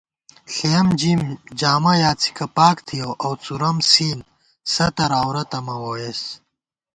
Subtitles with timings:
[0.53, 1.21] ݪېیَم جیم،
[1.59, 4.19] جامہ یا څھِکہ پاک تھِیَؤ او څُورَم سین،
[4.73, 6.21] ستر عورَتہ مہ ووئېس